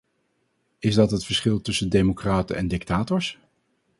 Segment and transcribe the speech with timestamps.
[0.79, 3.39] Is dat het verschil tussen democraten en dictators?